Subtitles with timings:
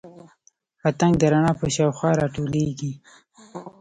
[0.81, 2.91] پتنګ د رڼا په شاوخوا راټولیږي